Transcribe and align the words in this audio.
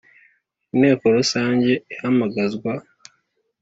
Inteko 0.73 1.05
rusange 1.17 1.71
ihamagazwa 1.93 2.71